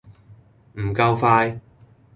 [0.73, 1.61] 唔夠快